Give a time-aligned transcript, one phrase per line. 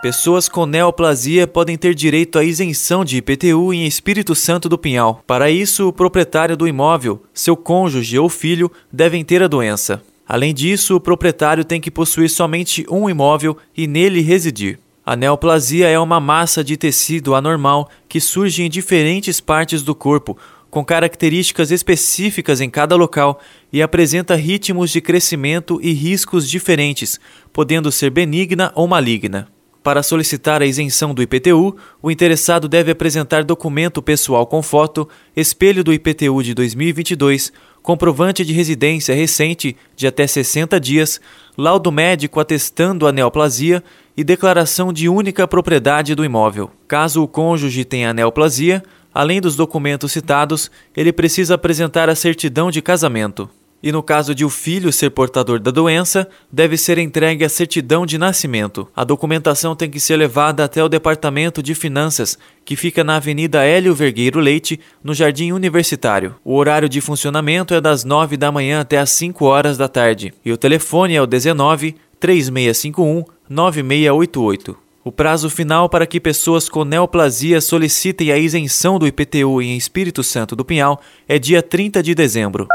[0.00, 5.24] Pessoas com neoplasia podem ter direito à isenção de IPTU em Espírito Santo do Pinhal.
[5.26, 10.00] Para isso, o proprietário do imóvel, seu cônjuge ou filho devem ter a doença.
[10.28, 14.78] Além disso, o proprietário tem que possuir somente um imóvel e nele residir.
[15.04, 20.36] A neoplasia é uma massa de tecido anormal que surge em diferentes partes do corpo,
[20.70, 23.40] com características específicas em cada local
[23.72, 27.18] e apresenta ritmos de crescimento e riscos diferentes,
[27.52, 29.48] podendo ser benigna ou maligna.
[29.82, 35.82] Para solicitar a isenção do IPTU, o interessado deve apresentar documento pessoal com foto, espelho
[35.82, 41.20] do IPTU de 2022, comprovante de residência recente de até 60 dias,
[41.56, 43.82] laudo médico atestando a neoplasia
[44.14, 46.70] e declaração de única propriedade do imóvel.
[46.86, 48.82] Caso o cônjuge tenha neoplasia,
[49.18, 53.50] Além dos documentos citados, ele precisa apresentar a certidão de casamento.
[53.82, 58.06] E no caso de o filho ser portador da doença, deve ser entregue a certidão
[58.06, 58.86] de nascimento.
[58.94, 63.64] A documentação tem que ser levada até o Departamento de Finanças, que fica na Avenida
[63.64, 66.36] Hélio Vergueiro Leite, no Jardim Universitário.
[66.44, 70.32] O horário de funcionamento é das 9 da manhã até as 5 horas da tarde.
[70.44, 74.87] E o telefone é o 19 3651 9688.
[75.08, 80.22] O prazo final para que pessoas com neoplasia solicitem a isenção do IPTU em Espírito
[80.22, 82.68] Santo do Pinhal é dia 30 de dezembro.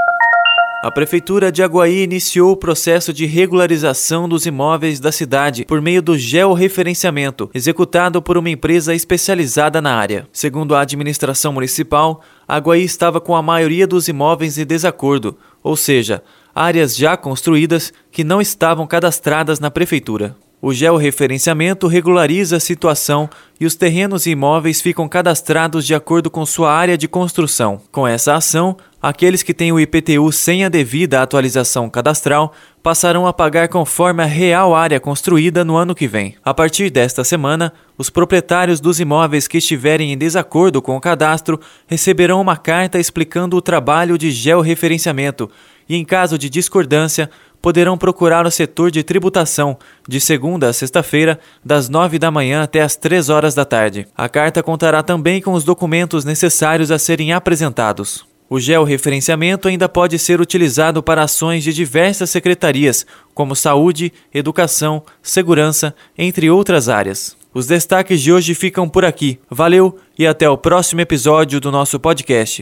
[0.83, 6.01] A Prefeitura de Aguaí iniciou o processo de regularização dos imóveis da cidade por meio
[6.01, 10.27] do georreferenciamento, executado por uma empresa especializada na área.
[10.33, 16.23] Segundo a administração municipal, Aguaí estava com a maioria dos imóveis em desacordo, ou seja,
[16.55, 20.35] áreas já construídas que não estavam cadastradas na Prefeitura.
[20.65, 23.29] O georreferenciamento regulariza a situação
[23.59, 27.81] e os terrenos e imóveis ficam cadastrados de acordo com sua área de construção.
[27.91, 33.33] Com essa ação, aqueles que têm o IPTU sem a devida atualização cadastral passarão a
[33.33, 36.35] pagar conforme a real área construída no ano que vem.
[36.45, 41.59] A partir desta semana, os proprietários dos imóveis que estiverem em desacordo com o cadastro
[41.87, 45.51] receberão uma carta explicando o trabalho de georreferenciamento
[45.87, 47.29] e, em caso de discordância,
[47.61, 49.77] poderão procurar o setor de tributação
[50.07, 54.05] de segunda a sexta-feira, das nove da manhã até as três horas da tarde.
[54.15, 58.25] A carta contará também com os documentos necessários a serem apresentados.
[58.49, 65.95] O georreferenciamento ainda pode ser utilizado para ações de diversas secretarias, como saúde, educação, segurança,
[66.17, 67.35] entre outras áreas.
[67.53, 69.39] Os destaques de hoje ficam por aqui.
[69.49, 72.61] Valeu e até o próximo episódio do nosso podcast.